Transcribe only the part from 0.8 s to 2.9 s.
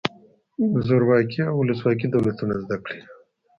زورواکي او ولسواکي دولتونه زده